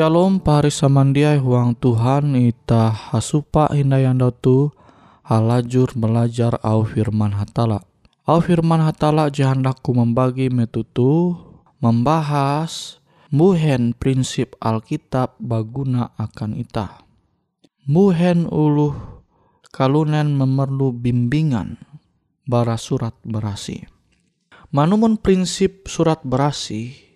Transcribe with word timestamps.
Shalom 0.00 0.40
pari 0.40 0.72
samandiai 0.72 1.36
huang 1.36 1.76
Tuhan 1.76 2.32
ita 2.32 2.88
hasupa 2.88 3.68
hindayanda 3.68 4.32
tu 4.32 4.72
halajur 5.28 5.92
belajar 5.92 6.56
au 6.64 6.88
firman 6.88 7.36
hatala. 7.36 7.84
Au 8.24 8.40
firman 8.40 8.80
hatala 8.80 9.28
jahandaku 9.28 9.92
membagi 9.92 10.48
metutu 10.48 11.36
membahas 11.84 12.96
muhen 13.28 13.92
prinsip 13.92 14.56
Alkitab 14.56 15.36
baguna 15.36 16.16
akan 16.16 16.56
ita. 16.56 17.04
Muhen 17.84 18.48
uluh 18.48 18.96
kalunen 19.68 20.32
memerlu 20.32 20.96
bimbingan 20.96 21.76
bara 22.48 22.80
surat 22.80 23.12
berasi. 23.20 23.84
Manumun 24.72 25.20
prinsip 25.20 25.92
surat 25.92 26.24
berasi 26.24 27.10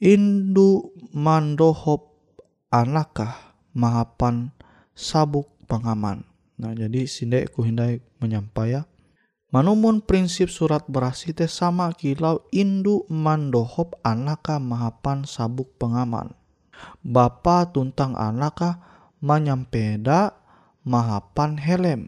Indu 0.00 0.96
mandohop 1.12 2.09
anakah 2.70 3.34
mahapan 3.74 4.54
sabuk 4.94 5.50
pengaman. 5.66 6.22
Nah 6.54 6.70
jadi 6.70 7.04
sindek 7.06 7.50
ku 7.50 7.66
hindai 7.66 7.98
menyampaikan. 8.22 8.86
Manumun 9.50 9.98
prinsip 9.98 10.46
surat 10.46 10.86
berasi 10.86 11.34
teh 11.34 11.50
sama 11.50 11.90
kilau 11.90 12.46
indu 12.54 13.02
mandohop 13.10 13.98
anaka 14.06 14.62
mahapan 14.62 15.26
sabuk 15.26 15.74
pengaman. 15.74 16.30
Bapa 17.02 17.66
tuntang 17.66 18.14
anaka 18.14 18.78
menyampeda 19.18 20.38
mahapan 20.86 21.58
helm. 21.58 22.00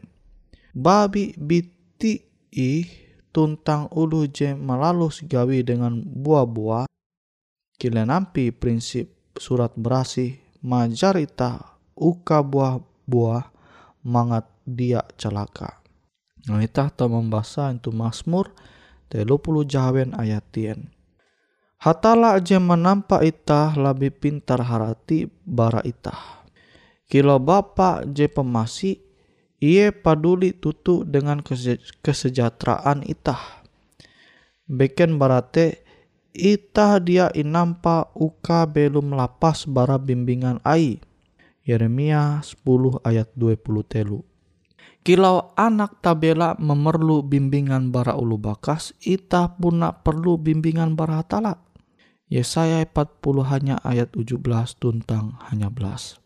Babi 0.71 1.35
biti 1.35 2.23
ih 2.55 2.87
tuntang 3.35 3.91
ulu 3.91 4.31
je 4.31 4.55
melalus 4.55 5.27
gawi 5.27 5.67
dengan 5.67 5.99
buah-buah 5.99 6.87
kila 7.75 8.07
nampi 8.07 8.55
prinsip 8.55 9.11
surat 9.35 9.75
berasi 9.75 10.42
majarita 10.63 11.75
uka 11.99 12.41
buah-buah 12.41 13.51
mangat 14.07 14.47
dia 14.63 15.03
celaka. 15.19 15.83
Nah 16.47 16.63
itah 16.63 16.91
ta 16.91 17.07
membaca 17.07 17.71
itu 17.71 17.91
Mazmur 17.91 18.51
30 19.11 19.27
jawen 19.67 20.11
ayat 20.15 20.43
tien. 20.55 20.91
Hatala 21.83 22.39
aja 22.39 22.63
menampak 22.63 23.27
itah 23.27 23.75
lebih 23.75 24.15
pintar 24.15 24.63
harati 24.63 25.27
bara 25.43 25.83
itah. 25.83 26.47
Kilo 27.11 27.43
bapa 27.43 28.07
je 28.07 28.31
pemasi, 28.31 29.03
ia 29.59 29.91
paduli 29.91 30.55
tutu 30.55 31.03
dengan 31.03 31.43
kesejahteraan 32.01 33.03
itah. 33.03 33.67
Beken 34.71 35.19
barate 35.19 35.82
itah 36.35 36.99
dia 36.99 37.29
inampa 37.37 38.11
uka 38.17 38.69
belum 38.69 39.17
lapas 39.17 39.69
bara 39.69 39.97
bimbingan 40.01 40.59
ai. 40.65 41.01
Yeremia 41.63 42.43
10 42.43 42.67
ayat 43.07 43.31
20 43.39 43.87
telu. 43.87 44.27
Kilau 45.03 45.55
anak 45.59 45.99
tabela 45.99 46.55
memerlu 46.59 47.27
bimbingan 47.27 47.91
bara 47.91 48.15
ulu 48.15 48.39
bakas, 48.39 48.95
ita 49.03 49.51
puna 49.55 49.95
perlu 50.03 50.39
bimbingan 50.39 50.95
bara 50.99 51.23
hatala. 51.23 51.59
Yesaya 52.31 52.83
40 52.87 53.23
hanya 53.47 53.77
ayat 53.83 54.15
17 54.15 54.43
tuntang 54.79 55.39
hanya 55.51 55.71
belas. 55.71 56.23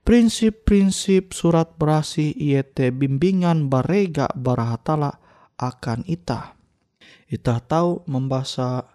Prinsip-prinsip 0.00 1.36
surat 1.36 1.76
berasi 1.76 2.32
iete 2.32 2.88
bimbingan 2.88 3.68
barega 3.68 4.32
bara 4.32 4.76
hatala 4.76 5.20
akan 5.60 6.08
ita. 6.08 6.56
Ita 7.30 7.62
tahu 7.62 8.02
membaca 8.10 8.89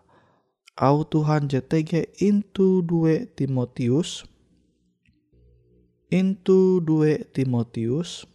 au 0.76 1.08
Tuhan 1.08 1.48
JTG 1.48 2.20
into 2.20 2.84
2 2.84 3.32
Timotius 3.40 4.28
into 6.12 6.84
2 6.84 7.32
Timotius 7.32 8.28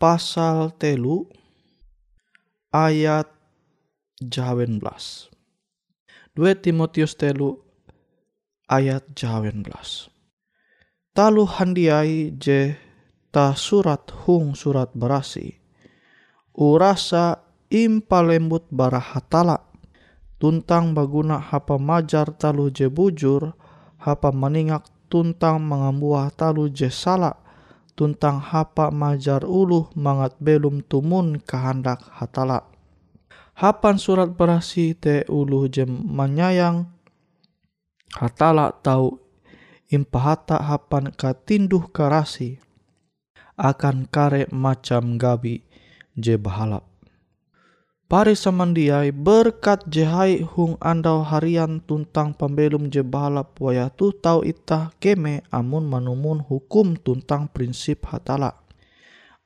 pasal 0.00 0.74
telu 0.78 1.30
ayat 2.74 3.30
jawen 4.18 4.82
belas. 4.82 5.30
2 6.34 6.58
Timotius 6.58 7.14
telu 7.14 7.58
ayat 8.70 9.06
jawen 9.14 9.62
belas. 9.66 10.10
Talu 11.10 11.46
handiai 11.46 12.34
je 12.38 12.74
ta 13.34 13.54
surat 13.58 14.06
hung 14.26 14.54
surat 14.54 14.94
berasi. 14.94 15.58
Urasa 16.54 17.42
impa 17.70 18.22
lembut 18.22 18.66
bara 18.70 19.02
hatala. 19.02 19.69
Tuntang 20.40 20.96
baguna 20.96 21.36
hapa 21.36 21.76
majar 21.76 22.32
talu 22.32 22.72
je 22.72 22.88
bujur, 22.88 23.52
hapa 24.00 24.32
meningak 24.32 24.88
tuntang 25.12 25.60
mengambuah 25.60 26.32
talu 26.32 26.72
je 26.72 26.88
salah 26.88 27.36
tuntang 27.92 28.40
hapa 28.40 28.88
majar 28.88 29.44
uluh 29.44 29.92
mangat 29.92 30.32
belum 30.40 30.80
tumun 30.88 31.36
kehendak 31.44 32.00
hatala. 32.16 32.64
Hapan 33.52 34.00
surat 34.00 34.32
berasi 34.32 34.96
te 34.96 35.28
uluh 35.28 35.68
jem 35.68 35.92
menyayang 36.08 36.88
hatala 38.16 38.72
tau 38.80 39.20
impahata 39.92 40.56
hapan 40.56 41.12
katinduh 41.12 41.92
karasi 41.92 42.56
akan 43.60 44.08
kare 44.08 44.48
macam 44.48 45.20
gabi 45.20 45.60
je 46.16 46.40
bahalap. 46.40 46.89
Pari 48.10 48.34
samandiai 48.34 49.14
berkat 49.14 49.86
jehai 49.86 50.42
hung 50.42 50.74
andau 50.82 51.22
harian 51.22 51.78
tuntang 51.78 52.34
pembelum 52.34 52.90
je 52.90 53.06
balap 53.06 53.54
waya 53.62 53.86
tu 53.86 54.10
tau 54.10 54.42
itah 54.42 54.90
keme 54.98 55.46
amun 55.54 55.86
manumun 55.86 56.42
hukum 56.42 56.98
tuntang 56.98 57.46
prinsip 57.46 58.02
hatala. 58.10 58.66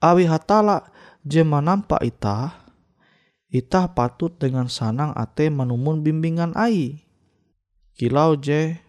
Awi 0.00 0.24
hatala 0.24 0.88
je 1.28 1.44
manampak 1.44 2.08
itah, 2.08 2.72
itah 3.52 3.92
patut 3.92 4.32
dengan 4.32 4.72
sanang 4.72 5.12
ate 5.12 5.52
manumun 5.52 6.00
bimbingan 6.00 6.56
ai. 6.56 7.04
Kilau 7.92 8.32
je 8.40 8.80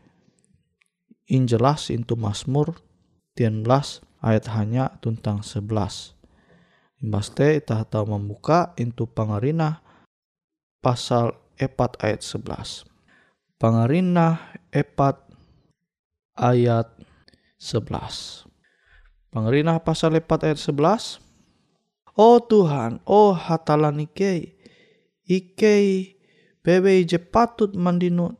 injelas 1.27 1.91
intu 1.91 2.15
Mazmur 2.15 2.79
19 3.35 3.67
ayat 4.23 4.45
hanya 4.55 4.95
tuntang 5.03 5.43
11 5.43 6.14
Imbaste 7.03 7.59
itah 7.59 7.83
tahu 7.83 8.15
membuka 8.15 8.71
into 8.79 9.03
pangarina 9.03 9.83
pasal 10.79 11.35
4 11.59 11.99
ayat 11.99 12.23
11. 12.23 12.87
Pangarina 13.59 14.39
4 14.71 16.39
ayat 16.39 16.87
11. 17.59 18.47
Pangarina 19.27 19.75
pasal 19.83 20.15
4 20.15 20.47
ayat 20.47 20.59
11. 20.59 21.19
Oh 22.15 22.39
Tuhan, 22.39 23.03
oh 23.03 23.35
hatalan 23.35 24.07
ikei, 24.07 24.55
ikei 25.27 26.15
bebe 26.63 27.03
je 27.03 27.19
patut 27.19 27.75
mandinut. 27.75 28.39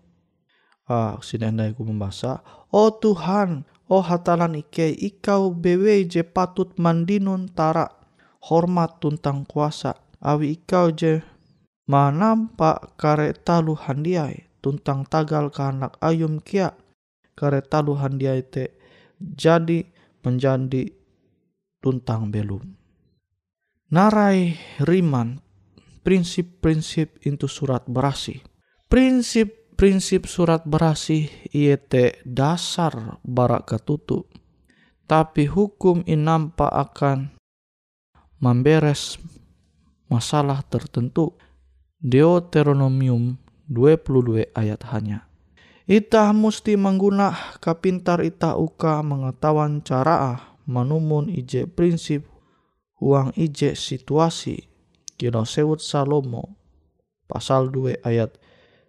Ah, 0.88 1.19
sini 1.19 1.52
aku 1.52 1.84
membaca. 1.84 2.40
Oh 2.72 2.88
Tuhan, 2.88 3.68
oh 3.92 4.00
hatalan 4.00 4.63
ikei, 4.63 4.96
ikau 4.96 5.52
bebe 5.52 6.07
je 6.07 6.24
patut 6.24 6.72
mandinun 6.80 7.52
tarak 7.52 7.94
hormat 8.45 9.01
tuntang 9.01 9.44
kuasa 9.45 9.97
awi 10.21 10.62
ikau 10.62 10.94
je 10.94 11.21
manampak 11.89 12.97
kare 12.97 13.33
talu 13.33 13.74
handiai 13.74 14.45
tuntang 14.62 15.06
tagal 15.06 15.50
anak 15.53 15.97
ayum 16.01 16.42
kia 16.42 16.74
kare 17.38 17.62
talu 17.65 17.97
handiai 17.97 18.42
te 18.45 18.74
jadi 19.19 19.86
menjadi 20.25 20.89
tuntang 21.80 22.33
belum. 22.33 22.65
Narai 23.94 24.57
riman 24.81 25.38
prinsip-prinsip 26.01 27.21
itu 27.21 27.45
surat 27.45 27.86
berasi. 27.86 28.42
Prinsip-prinsip 28.89 30.25
surat 30.25 30.65
berasi 30.65 31.30
iete 31.53 32.21
dasar 32.25 33.21
barak 33.21 33.69
ketutu. 33.69 34.25
Tapi 35.06 35.45
hukum 35.45 36.01
inampa 36.09 36.65
akan 36.65 37.34
memberes 38.39 39.19
masalah 40.11 40.61
tertentu. 40.67 41.35
Deuteronomium 42.05 43.39
22 43.65 44.53
ayat 44.53 44.81
hanya. 44.93 45.25
Itah 45.89 46.33
musti 46.33 46.77
mengguna 46.77 47.33
kapintar 47.61 48.21
itah 48.21 48.57
uka 48.57 49.01
mengetahuan 49.01 49.81
cara 49.81 50.37
ah 50.37 50.39
manumun 50.65 51.29
ije 51.29 51.69
prinsip 51.69 52.25
uang 52.97 53.33
ije 53.37 53.77
situasi 53.77 54.65
kino 55.17 55.45
sewut 55.45 55.81
Salomo 55.81 56.57
pasal 57.29 57.69
2 57.69 58.01
ayat 58.01 58.37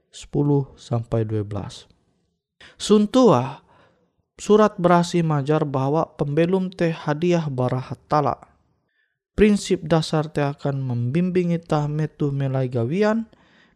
10 0.08 0.76
sampai 0.76 1.28
12. 1.28 1.88
Suntua 2.80 3.60
surat 4.36 4.76
berasi 4.80 5.20
majar 5.20 5.64
bahwa 5.68 6.04
pembelum 6.16 6.68
teh 6.68 6.92
hadiah 6.92 7.48
barahat 7.48 8.00
talak 8.08 8.55
prinsip 9.36 9.84
dasar 9.84 10.32
te 10.32 10.40
akan 10.40 10.80
membimbing 10.80 11.52
ita 11.52 11.84
metu 11.86 12.32
melai 12.32 12.72
gawian, 12.72 13.28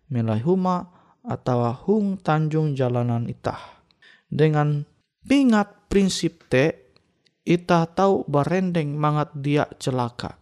melai 0.09 0.41
huma, 0.41 0.91
atau 1.21 1.69
hung 1.85 2.17
tanjung 2.17 2.73
jalanan 2.73 3.29
ita. 3.29 3.85
Dengan 4.27 4.89
pingat 5.23 5.87
prinsip 5.93 6.49
te, 6.49 6.96
ita 7.44 7.84
tahu 7.84 8.25
barendeng 8.25 8.96
mangat 8.96 9.37
dia 9.37 9.69
celaka. 9.77 10.41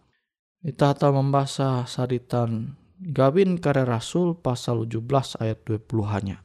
Ita 0.63 0.95
tahu 0.95 1.19
membaca 1.19 1.83
saritan 1.83 2.79
Gawin 2.99 3.63
kare 3.63 3.87
Rasul 3.87 4.35
pasal 4.35 4.83
17 4.83 5.39
ayat 5.39 5.63
20 5.63 5.87
hanya. 6.11 6.43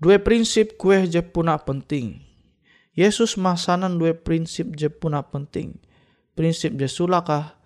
Dua 0.00 0.16
prinsip 0.16 0.80
kue 0.80 1.04
je 1.04 1.20
puna 1.20 1.60
penting. 1.60 2.24
Yesus 2.96 3.36
masanan 3.36 4.00
dua 4.00 4.16
prinsip 4.16 4.72
je 4.72 4.88
puna 4.88 5.20
penting. 5.28 5.76
Prinsip 6.32 6.72
je 6.80 6.88
sulakah 6.88 7.57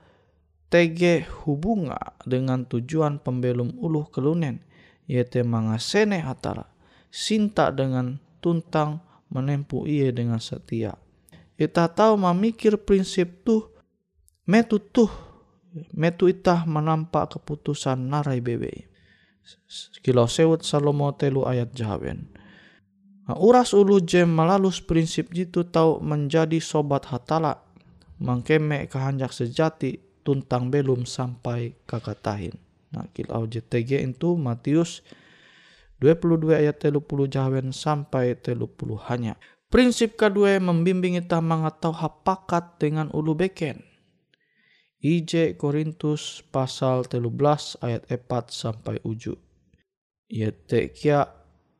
tege 0.72 1.28
hubunga 1.44 2.16
dengan 2.24 2.64
tujuan 2.64 3.20
pembelum 3.20 3.76
uluh 3.76 4.08
kelunen 4.08 4.64
yaitu 5.04 5.44
mangasene 5.44 6.24
hatala 6.24 6.72
sinta 7.12 7.68
dengan 7.68 8.16
tuntang 8.40 9.04
menempuh 9.28 9.84
ia 9.84 10.08
dengan 10.08 10.40
setia. 10.40 10.96
Ita 11.60 11.92
tahu 11.92 12.16
memikir 12.16 12.80
prinsip 12.80 13.44
tuh 13.44 13.68
metu 14.48 14.80
tuh 14.80 15.12
metu 15.92 16.32
itah 16.32 16.64
menampak 16.64 17.36
keputusan 17.36 18.08
narai 18.08 18.40
bebe. 18.40 18.88
Kilau 20.00 20.30
sewut 20.30 20.64
salomo 20.64 21.12
telu 21.18 21.44
ayat 21.44 21.74
jawen 21.74 22.30
nah, 23.26 23.38
uras 23.38 23.74
ulu 23.74 24.02
jem 24.02 24.30
melalus 24.30 24.82
prinsip 24.82 25.30
jitu 25.34 25.66
tahu 25.66 25.98
menjadi 26.02 26.58
sobat 26.62 27.10
hatala 27.10 27.62
mangkeme 28.22 28.86
kehanjak 28.86 29.34
sejati 29.34 29.98
tuntang 30.22 30.70
belum 30.70 31.04
sampai 31.04 31.76
kakatahin. 31.86 32.54
Nah, 32.92 33.08
kilau 33.10 33.46
JTG 33.46 34.02
itu 34.02 34.38
Matius 34.38 35.02
22 36.02 36.58
ayat 36.58 36.82
30 36.82 36.98
jawen 37.30 37.70
sampai 37.70 38.34
30 38.34 38.66
hanya. 39.06 39.38
Prinsip 39.72 40.20
kedua 40.20 40.60
membimbing 40.60 41.16
kita 41.22 41.40
mengatau 41.40 41.94
hapakat 41.94 42.76
dengan 42.76 43.08
ulu 43.14 43.32
beken. 43.38 43.80
IJ 45.02 45.58
Korintus 45.58 46.44
pasal 46.52 47.08
13 47.08 47.80
ayat 47.80 48.02
4 48.06 48.52
sampai 48.52 49.00
uju. 49.02 49.34
Yete 50.30 50.92
kia 50.94 51.26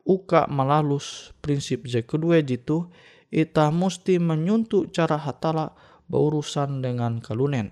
uka 0.03 0.51
melalus 0.51 1.31
prinsip 1.39 1.87
J 1.87 2.03
kedua 2.03 2.43
jitu, 2.43 2.91
ita 3.31 3.71
mesti 3.71 4.19
menyuntuk 4.19 4.91
cara 4.91 5.19
hatala 5.19 5.77
berurusan 6.11 6.83
dengan 6.83 7.23
kalunen. 7.23 7.71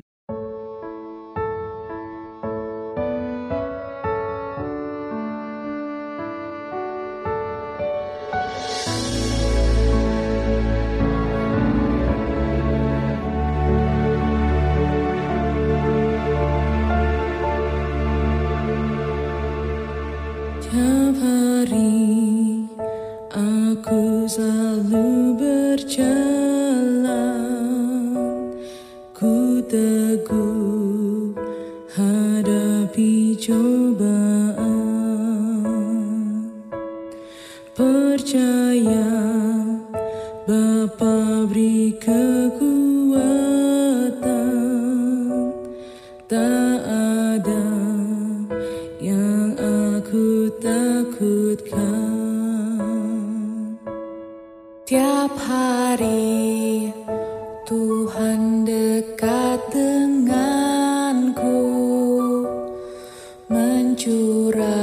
curang 64.00 64.79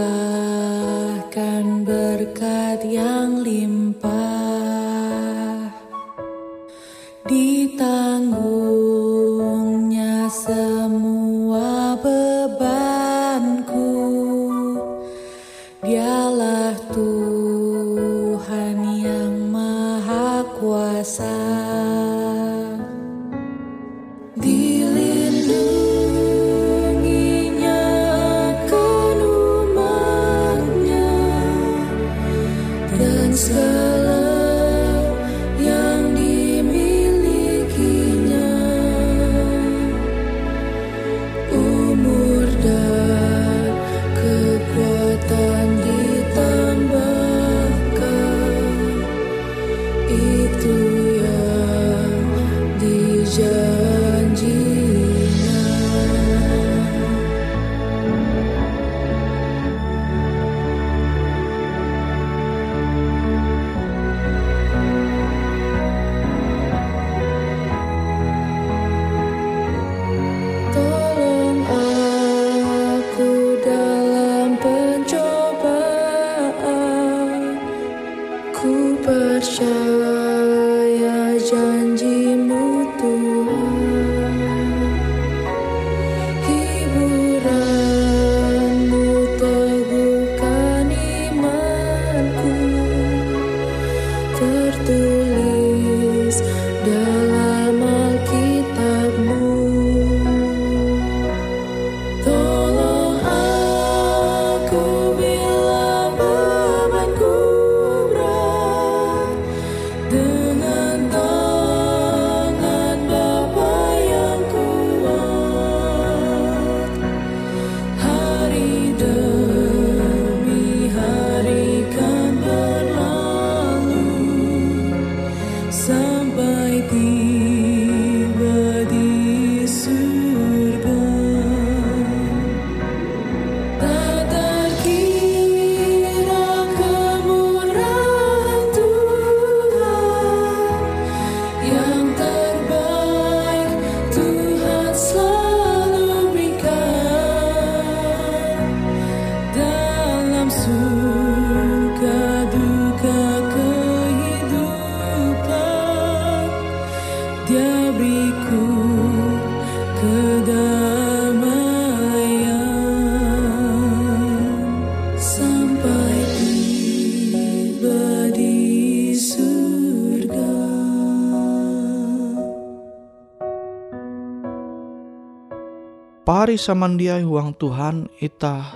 Pari 176.48 176.56
samandiai 176.56 177.28
huang 177.28 177.60
Tuhan 177.60 178.08
ita 178.24 178.72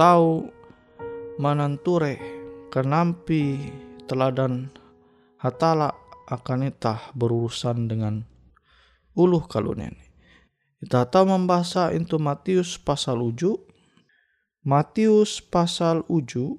tahu 0.00 0.48
mananture 1.36 2.16
kenampi 2.72 3.68
teladan 4.08 4.72
hatala 5.36 5.92
akan 6.24 6.72
ita 6.72 7.12
berurusan 7.12 7.92
dengan 7.92 8.24
uluh 9.12 9.44
kalunen. 9.44 9.92
Ita 10.80 11.04
tahu 11.04 11.36
membaca 11.36 11.92
itu 11.92 12.16
Matius 12.16 12.80
pasal 12.80 13.20
uju, 13.20 13.52
Matius 14.64 15.44
pasal 15.44 16.00
uju, 16.08 16.56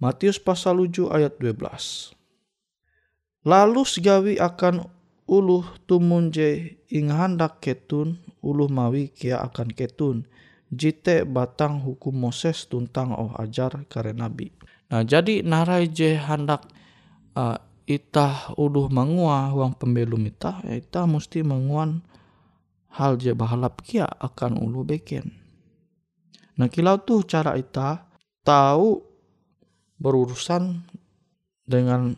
Matius 0.00 0.40
pasal 0.40 0.80
uju 0.80 1.12
ayat 1.12 1.36
12. 1.36 2.16
Lalu 3.44 3.84
segawi 3.84 4.40
akan 4.40 4.93
uluh 5.24 5.64
tumunje 5.88 6.80
ing 6.92 7.08
handak 7.08 7.64
ketun 7.64 8.20
uluh 8.44 8.68
mawi 8.68 9.08
kia 9.08 9.40
akan 9.40 9.72
ketun 9.72 10.28
jite 10.68 11.24
batang 11.24 11.80
hukum 11.80 12.12
Moses 12.12 12.68
tuntang 12.68 13.14
oh 13.14 13.32
ajar 13.40 13.88
kare 13.88 14.12
nabi. 14.12 14.52
Nah 14.92 15.06
jadi 15.06 15.40
narai 15.40 15.88
je 15.88 16.18
handak 16.18 16.68
uh, 17.38 17.56
itah 17.88 18.52
uluh 18.60 18.92
mangua 18.92 19.48
huang 19.52 19.72
pembelum 19.76 20.24
itah 20.28 20.60
ya 20.64 20.76
itah 20.76 21.04
mesti 21.08 21.40
manguan 21.40 22.04
hal 22.92 23.16
je 23.16 23.32
bahalap 23.32 23.80
kia 23.80 24.04
akan 24.06 24.60
ulu 24.60 24.84
beken. 24.84 25.32
Nah 26.60 26.68
kilau 26.68 27.00
tuh 27.00 27.24
cara 27.24 27.56
itah 27.56 28.06
tahu 28.44 29.02
berurusan 29.98 30.84
dengan 31.64 32.12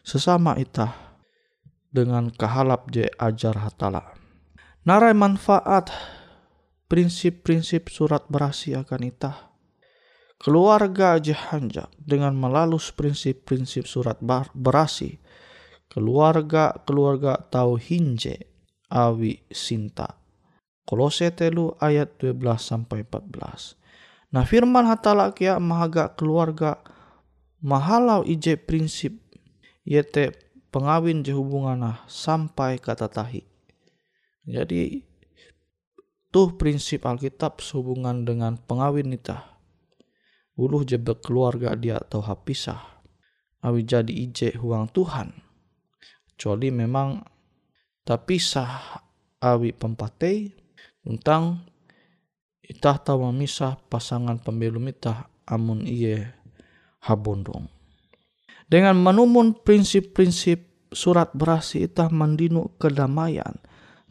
sesama 0.00 0.56
itah 0.56 1.09
dengan 1.90 2.30
kahalap 2.30 2.90
je 2.94 3.10
ajar 3.18 3.58
hatala. 3.66 4.14
Narai 4.86 5.12
manfaat 5.12 5.90
prinsip-prinsip 6.90 7.90
surat 7.90 8.26
berasi 8.26 8.74
akan 8.74 9.02
itah. 9.06 9.38
Keluarga 10.40 11.20
je 11.20 11.36
hanjak 11.36 11.92
dengan 12.00 12.32
melalus 12.32 12.88
prinsip-prinsip 12.96 13.84
surat 13.84 14.16
berasi. 14.56 15.20
Keluarga-keluarga 15.92 17.44
tahu 17.52 17.76
hinje 17.76 18.48
awi 18.88 19.44
sinta. 19.52 20.16
Kolose 20.88 21.28
telu 21.30 21.76
ayat 21.78 22.16
12 22.18 22.40
sampai 22.56 23.04
14. 23.04 23.78
Nah 24.34 24.46
firman 24.46 24.86
hatala 24.86 25.30
kia 25.36 25.58
mahaga 25.60 26.14
keluarga 26.14 26.78
mahalau 27.60 28.24
ije 28.24 28.56
prinsip 28.56 29.18
yete 29.86 30.34
pengawin 30.70 31.26
je 31.26 31.34
hubungan 31.34 31.98
sampai 32.06 32.78
kata 32.78 33.10
tahi. 33.10 33.42
Jadi 34.46 35.02
tuh 36.30 36.54
prinsip 36.54 37.04
Alkitab 37.04 37.58
sehubungan 37.58 38.22
dengan 38.22 38.56
pengawin 38.56 39.12
ita. 39.14 39.58
Uluh 40.54 40.86
je 40.86 40.98
keluarga 41.20 41.74
dia 41.74 41.98
atau 41.98 42.22
hapisah. 42.22 43.02
Awi 43.60 43.84
jadi 43.84 44.08
ije 44.08 44.56
huang 44.56 44.88
Tuhan. 44.88 45.36
Kecuali 46.32 46.72
memang 46.72 47.20
tapisah 48.08 49.04
awi 49.44 49.76
pempatei 49.76 50.48
tentang 51.04 51.68
itah 52.64 52.96
tahu 52.96 53.28
memisah 53.28 53.76
pasangan 53.92 54.40
pembelum 54.40 54.88
itah 54.88 55.28
amun 55.44 55.84
iye 55.84 56.32
habondong. 57.04 57.79
Dengan 58.70 58.94
menumun 59.02 59.58
prinsip-prinsip 59.66 60.62
surat 60.94 61.34
berasi 61.34 61.90
itah 61.90 62.06
mandinu 62.06 62.70
kedamaian 62.78 63.58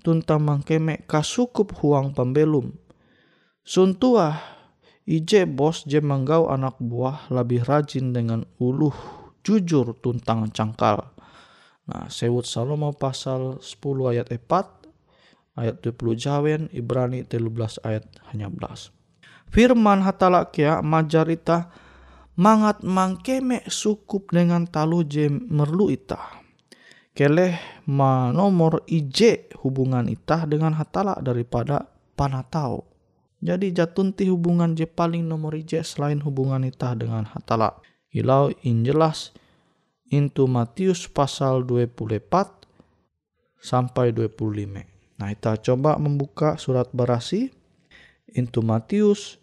tuntang 0.03 0.43
mangkeme 0.43 1.07
kasukup 1.07 1.79
huang 1.79 2.11
pembelum. 2.11 2.75
Suntua 3.63 4.35
ije 5.07 5.47
bos 5.47 5.87
je 5.87 6.03
manggau 6.03 6.51
anak 6.51 6.75
buah 6.83 7.31
lebih 7.31 7.63
rajin 7.63 8.11
dengan 8.11 8.43
uluh 8.59 8.95
jujur 9.47 9.95
tuntang 10.03 10.51
cangkal 10.51 11.15
Nah, 11.89 12.05
sewut 12.05 12.45
Salomo 12.45 12.93
pasal 12.93 13.57
10 13.65 14.13
ayat 14.13 14.29
4, 14.29 15.57
ayat 15.57 15.81
20 15.81 16.21
Jawen, 16.21 16.61
Ibrani 16.69 17.25
13 17.25 17.81
ayat 17.81 18.05
hanya 18.29 18.53
belas. 18.53 18.93
Firman 19.49 20.05
hatala 20.05 20.53
kia 20.53 20.85
majarita 20.85 21.73
mangat 22.39 22.87
mangkeme 22.87 23.67
sukup 23.67 24.31
dengan 24.31 24.63
talu 24.63 25.03
je 25.03 25.27
merlu 25.27 25.91
ita. 25.91 26.39
Keleh 27.11 27.83
ma 27.91 28.31
nomor 28.31 28.87
ije 28.87 29.51
hubungan 29.59 30.07
ita 30.07 30.47
dengan 30.47 30.71
hatala 30.79 31.19
daripada 31.19 31.83
panatau. 32.15 32.87
Jadi 33.43 33.75
jatunti 33.75 34.31
hubungan 34.31 34.71
je 34.71 34.87
paling 34.87 35.27
nomor 35.27 35.51
ije 35.59 35.83
selain 35.83 36.23
hubungan 36.23 36.63
ita 36.63 36.95
dengan 36.95 37.27
hatala. 37.27 37.75
Ilau 38.15 38.55
injelas 38.63 39.35
into 40.07 40.47
Matius 40.47 41.11
pasal 41.11 41.67
24 41.67 42.23
sampai 43.59 44.15
25. 44.15 44.87
Nah, 45.19 45.35
kita 45.35 45.59
coba 45.59 45.99
membuka 45.99 46.55
surat 46.55 46.87
berasi 46.95 47.51
into 48.31 48.63
Matius 48.63 49.35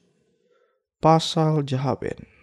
pasal 0.97 1.61
Jahaben. 1.61 2.36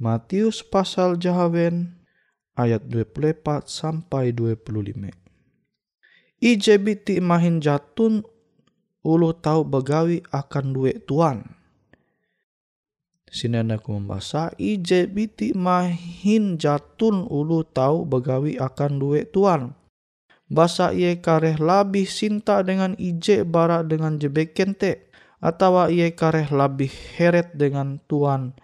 Matius 0.00 0.64
pasal 0.64 1.20
Jahaben 1.20 1.92
ayat 2.56 2.88
24 2.88 3.68
sampai 3.68 4.32
25. 4.32 5.12
Ijebiti 6.40 7.20
mahin 7.20 7.60
jatun 7.60 8.24
ulu 9.04 9.36
tahu 9.36 9.60
begawi 9.60 10.24
akan 10.32 10.72
duit 10.72 11.04
tuan 11.04 11.44
Sinana 13.28 13.76
ku 13.76 13.92
membaca 13.92 14.56
ije 14.56 15.04
mahin 15.52 16.56
jatun 16.56 17.28
ulu 17.28 17.60
tahu 17.68 18.08
begawi 18.08 18.56
akan 18.56 19.04
duit 19.04 19.36
tuan. 19.36 19.76
Basa 20.48 20.96
iye 20.96 21.20
kareh 21.20 21.60
labih 21.60 22.08
sinta 22.08 22.64
dengan 22.64 22.96
ije 22.96 23.44
bara 23.44 23.84
dengan 23.84 24.16
jebeken 24.16 24.72
te. 24.72 25.12
Atau 25.44 25.76
iye 25.92 26.16
kareh 26.16 26.48
labih 26.48 26.88
heret 27.20 27.52
dengan 27.52 28.00
tuan 28.08 28.56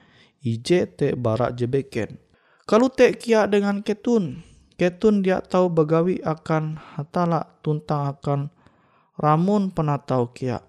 ije 0.47 0.87
te 0.87 1.19
bara 1.19 1.51
jebeken. 1.51 2.23
Kalau 2.71 2.87
te 2.87 3.11
kia 3.19 3.51
dengan 3.51 3.83
ketun, 3.83 4.47
ketun 4.79 5.27
dia 5.27 5.43
tahu 5.43 5.67
begawi 5.75 6.23
akan 6.23 6.79
hatala 6.79 7.59
tuntang 7.67 8.15
akan 8.15 8.41
ramun 9.19 9.75
penatau 9.75 10.31
kia. 10.31 10.63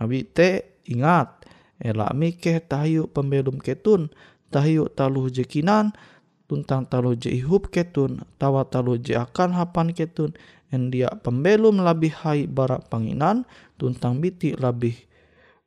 Nabi 0.00 0.24
te 0.24 0.80
ingat 0.88 1.40
Ela 1.80 2.12
mikeh 2.12 2.60
tahiu 2.60 3.08
pembelum 3.08 3.56
ketun, 3.56 4.12
tahiu 4.52 4.92
taluh 4.92 5.32
jekinan, 5.32 5.96
tuntang 6.44 6.84
taluh 6.84 7.16
je 7.16 7.32
ihup 7.32 7.72
ketun, 7.72 8.20
tawa 8.36 8.68
taluh 8.68 9.00
je 9.00 9.16
akan 9.16 9.56
hapan 9.56 9.96
ketun, 9.96 10.36
en 10.68 10.92
dia 10.92 11.08
pembelum 11.24 11.80
lebih 11.80 12.12
hai 12.20 12.44
bara 12.44 12.84
panginan, 12.84 13.48
tuntang 13.80 14.20
biti 14.20 14.52
lebih 14.52 14.92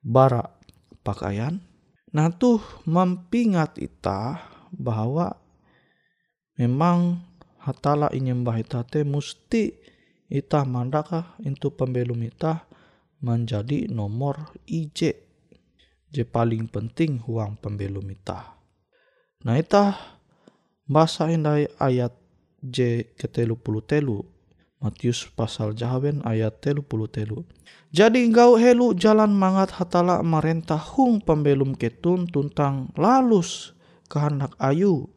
bara 0.06 0.54
pakaian. 1.02 1.58
Nah 2.14 2.30
tuh 2.30 2.62
mempingat 2.86 3.82
ita 3.82 4.38
bahwa 4.70 5.34
memang 6.62 7.26
hatala 7.58 8.14
inyembah 8.14 8.62
ita 8.62 8.86
te 8.86 9.02
musti 9.02 9.74
ita 10.30 10.62
mandaka 10.62 11.34
itu 11.42 11.74
pembelum 11.74 12.22
ita 12.22 12.70
menjadi 13.26 13.90
nomor 13.90 14.54
ije 14.70 15.26
je 16.14 16.22
paling 16.22 16.70
penting 16.70 17.18
huang 17.26 17.58
pembelum 17.58 18.06
ita. 18.14 18.62
Nah 19.50 19.58
ita 19.58 19.98
bahasa 20.86 21.34
indai 21.34 21.66
ayat 21.82 22.14
J 22.64 23.10
ke 23.18 23.26
telu 23.28 23.58
puluh 23.58 23.82
telu. 23.82 24.33
Matius 24.84 25.32
pasal 25.32 25.72
jahawen 25.72 26.20
ayat 26.28 26.60
telu 26.60 26.84
puluh 26.84 27.08
telu. 27.08 27.48
Jadi 27.96 28.28
engkau 28.28 28.60
helu 28.60 28.92
jalan 28.92 29.32
mangat 29.32 29.72
hatala 29.80 30.20
marentah 30.20 30.82
hung 30.82 31.24
pembelum 31.24 31.72
ketun 31.72 32.28
tuntang 32.28 32.92
lalus 33.00 33.72
kehendak 34.12 34.52
ayu. 34.60 35.08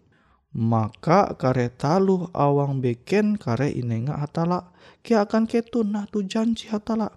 Maka 0.55 1.35
kare 1.35 1.69
taluh 1.75 2.31
awang 2.31 2.79
beken 2.79 3.35
kare 3.35 3.75
inenga 3.75 4.23
hatala 4.23 4.71
kia 5.03 5.27
akan 5.27 5.51
ketun 5.51 5.99
nah 5.99 6.07
tu 6.07 6.23
janji 6.23 6.71
hatala. 6.71 7.11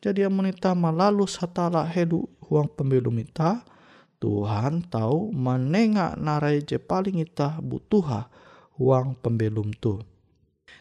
Jadi 0.00 0.24
amunita 0.24 0.72
malalus 0.72 1.36
hatala 1.36 1.84
helu 1.84 2.24
huang 2.48 2.72
pembelum 2.72 3.20
ita, 3.20 3.60
Tuhan 4.16 4.88
tahu 4.88 5.36
menengak 5.36 6.16
narai 6.16 6.64
je 6.64 6.80
paling 6.80 7.20
ita 7.20 7.60
butuh 7.60 8.24
huang 8.80 9.12
pembelum 9.20 9.76
tu. 9.76 10.00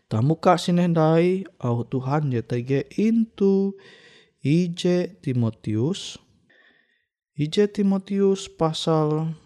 Tamuka 0.10 0.58
sinendai 0.58 1.46
au 1.62 1.86
Tuhan 1.86 2.34
je 2.34 2.42
tege 2.42 2.90
intu 2.98 3.78
IJ 4.42 5.14
Timotius. 5.22 6.18
IJ 7.38 7.70
Timotius 7.70 8.50
pasal 8.50 9.38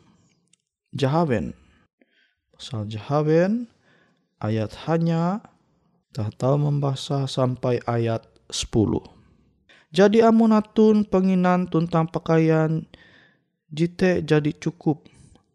Jahawen. 0.95 1.52
Pasal 2.56 2.88
Jahawen 2.88 3.67
ayat 4.39 4.71
hanya 4.88 5.43
tahu 6.15 6.56
membaca 6.56 7.28
sampai 7.28 7.84
ayat 7.84 8.23
10. 8.47 9.04
Jadi 9.91 10.23
amunatun 10.23 11.04
penginan 11.04 11.67
tuntang 11.67 12.08
pakaian 12.08 12.88
jite 13.67 14.23
jadi 14.23 14.56
cukup. 14.56 15.12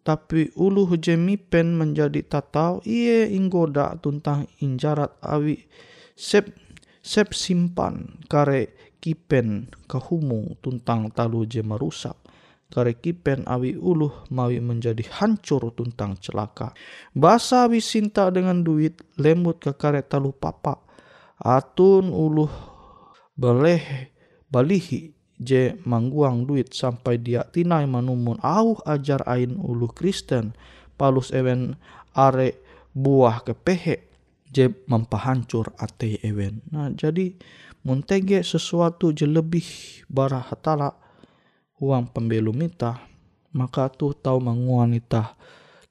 Tapi 0.09 0.57
ulu 0.57 0.89
jemi 0.97 1.37
pen 1.37 1.77
menjadi 1.77 2.25
tatau 2.25 2.81
iye 2.89 3.29
inggoda 3.29 3.93
tuntang 4.01 4.49
injarat 4.65 5.13
awi 5.21 5.69
sep 6.17 6.49
sep 7.05 7.37
simpan 7.37 8.17
kare 8.25 8.73
kipen 9.05 9.69
kahumu 9.85 10.57
tuntang 10.65 11.13
talu 11.13 11.45
je 11.45 11.61
merusak 11.61 12.17
kare 12.73 12.97
kipen 12.97 13.45
awi 13.45 13.77
uluh 13.77 14.25
mawi 14.33 14.65
menjadi 14.65 15.05
hancur 15.21 15.73
tuntang 15.77 16.17
celaka. 16.21 16.73
Basa 17.13 17.69
awi 17.69 17.81
sinta 17.85 18.33
dengan 18.33 18.65
duit 18.65 19.05
lemut 19.21 19.61
ke 19.61 19.77
kare 19.77 20.05
talu 20.05 20.33
papa. 20.33 20.81
Atun 21.37 22.09
uluh 22.13 22.51
beleh 23.37 24.09
balihi 24.49 25.18
je 25.39 25.79
mangguang 25.87 26.45
duit 26.45 26.75
sampai 26.75 27.23
dia 27.23 27.47
tinai 27.47 27.87
manumun 27.87 28.39
au 28.43 28.79
ajar 28.83 29.23
ain 29.25 29.55
ulu 29.55 29.87
Kristen 29.91 30.53
palus 30.99 31.31
ewen 31.31 31.79
are 32.15 32.59
buah 32.91 33.47
kepehe 33.47 34.11
je 34.51 34.67
mempahancur 34.91 35.71
ate 35.79 36.19
ewen. 36.27 36.59
Nah 36.75 36.91
jadi 36.91 37.39
muntege 37.87 38.43
sesuatu 38.43 39.15
je 39.15 39.25
lebih 39.25 39.65
bara 40.11 40.43
hatala 40.43 40.99
uang 41.79 42.11
pembelum 42.11 42.59
ita 42.67 42.99
maka 43.55 43.87
tu 43.89 44.11
tahu 44.13 44.43
menguan 44.43 44.99
ita 44.99 45.39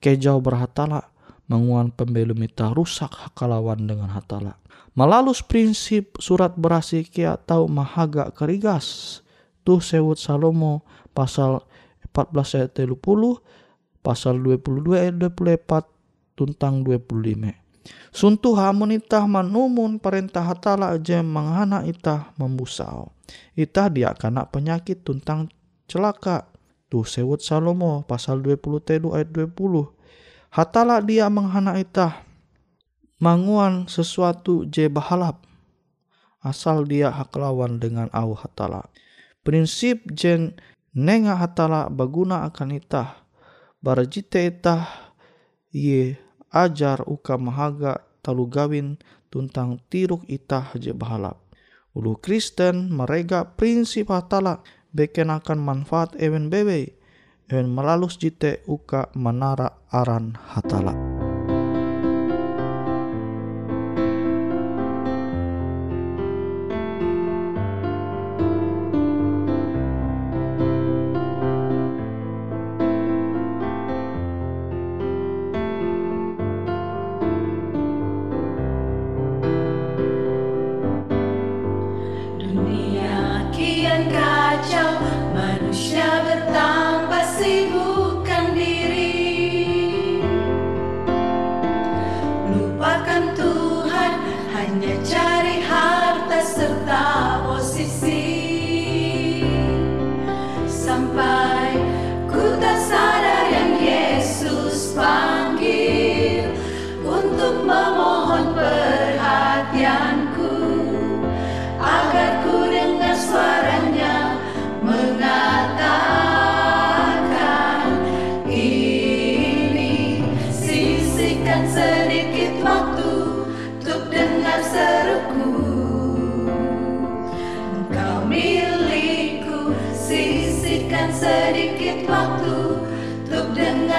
kejauh 0.04 0.44
berhatala 0.44 1.08
menguan 1.48 1.90
pembelum 1.96 2.38
ita 2.44 2.76
rusak 2.76 3.10
hakalawan 3.10 3.88
dengan 3.88 4.12
hatala. 4.12 4.60
Malalus 4.98 5.46
prinsip 5.46 6.18
surat 6.20 6.58
berasi 6.58 7.08
kia 7.08 7.40
tahu 7.40 7.70
mahaga 7.72 8.34
kerigas. 8.36 9.20
Tuh 9.68 9.84
sewut 9.84 10.16
Salomo 10.16 10.88
pasal 11.12 11.60
14 12.16 12.56
ayat 12.56 12.72
30 12.88 12.96
pasal 14.00 14.40
22 14.40 14.96
ayat 14.96 15.20
24 15.20 16.40
tuntang 16.40 16.88
25 16.88 17.68
Suntuh 18.16 18.56
hamun 18.56 18.96
itah 18.96 19.28
manumun 19.28 20.00
perintah 20.00 20.44
hatala 20.44 20.96
aja 20.96 21.20
menghana 21.24 21.84
itah 21.88 22.32
membusau. 22.40 23.12
Itah 23.56 23.88
dia 23.92 24.12
kena 24.16 24.48
penyakit 24.48 25.04
tuntang 25.04 25.52
celaka. 25.88 26.48
Tuh 26.88 27.04
sewut 27.04 27.44
Salomo 27.44 28.08
pasal 28.08 28.40
20 28.40 28.88
ayat 29.12 29.30
20. 29.32 29.52
Hatala 30.52 31.04
dia 31.04 31.28
menghana 31.28 31.76
itah 31.80 32.24
manguan 33.20 33.88
sesuatu 33.92 34.64
je 34.68 34.88
bahalap. 34.88 35.44
Asal 36.40 36.88
dia 36.88 37.12
hak 37.12 37.36
lawan 37.36 37.84
dengan 37.84 38.08
au 38.16 38.32
hatala 38.32 38.88
prinsip 39.48 40.04
jen 40.12 40.60
nenga 40.92 41.40
hatala 41.40 41.88
baguna 41.88 42.44
akan 42.52 42.76
itah 42.76 43.24
barajite 43.80 44.44
itah 44.44 44.84
ye 45.72 46.20
ajar 46.52 47.00
uka 47.08 47.40
mahaga 47.40 48.04
talu 48.20 48.44
gawin 48.52 49.00
tuntang 49.32 49.80
tiruk 49.88 50.28
itah 50.28 50.76
je 50.76 50.92
bahalap 50.92 51.40
ulu 51.96 52.20
Kristen 52.20 52.92
merega 52.92 53.48
prinsip 53.48 54.12
hatala 54.12 54.60
beken 54.92 55.32
akan 55.32 55.64
manfaat 55.64 56.12
ewen 56.20 56.52
bebe 56.52 57.00
ewen 57.48 57.72
melalus 57.72 58.20
jite 58.20 58.68
uka 58.68 59.08
menara 59.16 59.80
aran 59.88 60.36
hatala. 60.52 61.17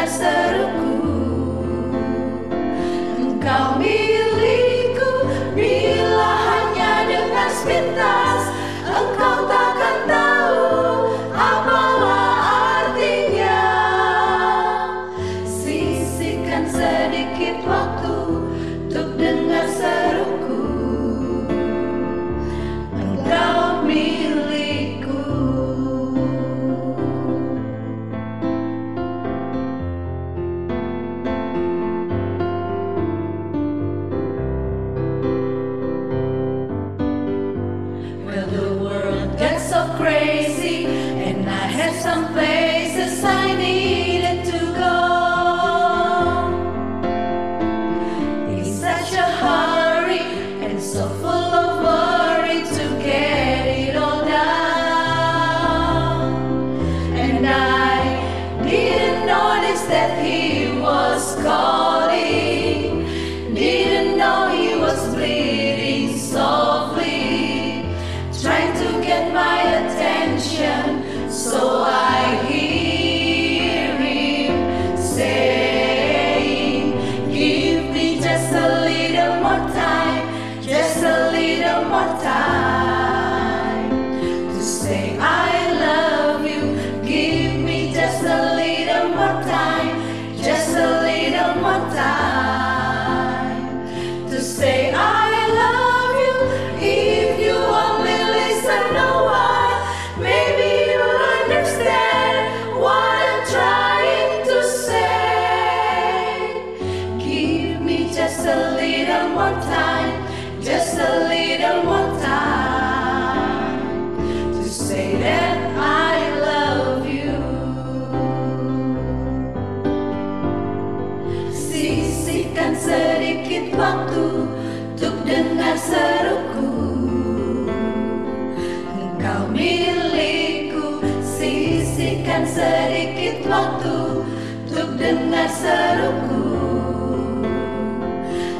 serukku 0.08 0.87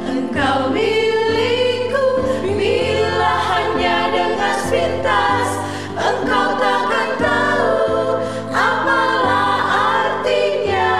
Engkau 0.08 0.74
milikku 0.74 2.06
Bila 2.42 3.34
hanya 3.54 4.10
dengan 4.10 4.58
pintas, 4.66 5.48
Engkau 5.94 6.58
takkan 6.58 7.10
tahu 7.22 8.18
Apalah 8.50 9.62
artinya. 10.02 10.94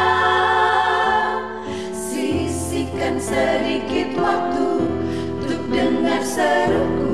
Sisihkan 1.91 3.19
sedikit 3.19 4.15
waktu 4.23 4.87
Untuk 5.43 5.63
dengar 5.67 6.23
seruku. 6.23 7.08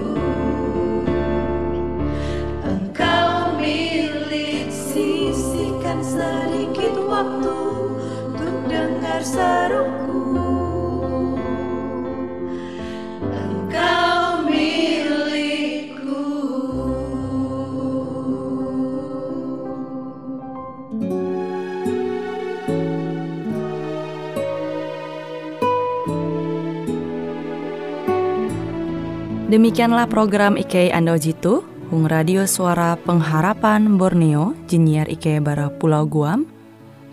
Demikianlah 29.55 30.11
program 30.13 30.61
IK 30.61 30.93
Ando 30.93 31.17
Jitu, 31.17 31.65
Hung 31.89 32.05
Radio 32.05 32.45
Suara 32.45 33.01
Pengharapan 33.01 33.97
Borneo, 33.97 34.53
Jinier 34.69 35.09
IK 35.09 35.41
Bara 35.41 35.73
Pulau 35.73 36.05
Guam. 36.05 36.45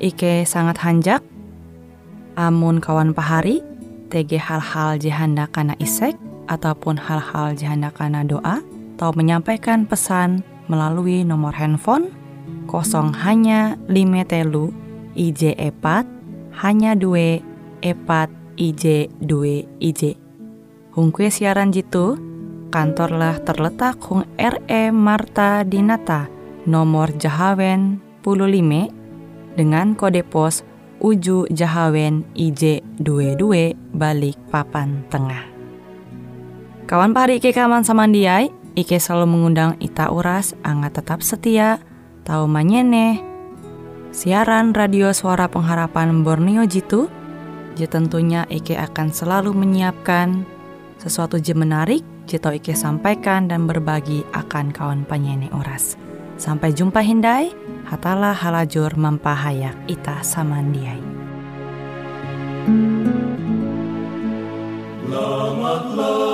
IK 0.02 0.44
sangat 0.50 0.82
hanjak, 0.82 1.22
Amun 2.40 2.80
kawan 2.80 3.12
pahari, 3.12 3.60
TG 4.12 4.40
hal-hal 4.40 5.00
jihanda 5.00 5.48
kana 5.52 5.76
isek 5.80 6.16
ataupun 6.48 7.00
hal-hal 7.00 7.56
jihanda 7.56 7.92
kana 7.92 8.24
doa, 8.24 8.64
atau 8.96 9.12
menyampaikan 9.18 9.90
pesan 9.90 10.46
melalui 10.70 11.26
nomor 11.26 11.58
handphone 11.58 12.14
kosong 12.70 13.12
hanya 13.18 13.76
lima 13.90 14.22
telu 14.24 14.70
IJ 15.18 15.58
epat 15.60 16.06
hanya 16.64 16.96
dua 16.96 17.42
epat 17.82 18.30
IJ 18.56 19.10
dua 19.20 19.66
IJ. 19.82 20.16
Hung 20.96 21.10
kue 21.12 21.34
siaran 21.34 21.72
jitu, 21.74 22.20
kantorlah 22.72 23.40
terletak 23.44 24.00
Hung 24.06 24.28
RE 24.36 24.92
Marta 24.94 25.64
Dinata, 25.64 26.28
nomor 26.68 27.12
Jahawen 27.16 28.00
15 28.24 29.58
dengan 29.58 29.98
kode 29.98 30.24
pos 30.24 30.64
Uju 31.02 31.50
Jahawen 31.50 32.22
IJ22 32.38 33.74
balik 33.98 34.38
papan 34.54 35.02
tengah. 35.10 35.50
Kawan 36.86 37.18
pari 37.18 37.42
Ike 37.42 37.58
kaman 37.58 37.82
samandiai, 37.82 38.54
Ike 38.78 39.02
selalu 39.02 39.34
mengundang 39.34 39.82
Ita 39.82 40.14
Uras, 40.14 40.54
angga 40.62 40.94
tetap 40.94 41.26
setia, 41.26 41.82
tahu 42.22 42.46
manyene. 42.46 43.18
Siaran 44.14 44.78
radio 44.78 45.10
suara 45.10 45.50
pengharapan 45.50 46.22
Borneo 46.22 46.70
Jitu, 46.70 47.10
je 47.74 47.90
tentunya 47.90 48.46
Ike 48.54 48.78
akan 48.78 49.10
selalu 49.10 49.58
menyiapkan 49.58 50.46
sesuatu 51.02 51.42
je 51.42 51.58
menarik, 51.58 52.06
jito 52.30 52.54
Ike 52.54 52.78
sampaikan 52.78 53.50
dan 53.50 53.66
berbagi 53.66 54.22
akan 54.38 54.70
kawan 54.70 55.02
penyanyi 55.10 55.50
Uras. 55.50 55.98
Sampai 56.38 56.78
jumpa 56.78 57.02
Hindai, 57.02 57.50
hatalah 57.86 58.34
halajur 58.36 58.94
mempahayak 58.98 59.78
ita 59.88 60.22
samandiai. 60.22 61.02
Selamatlah 65.12 66.31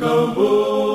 Engkau 0.00 0.89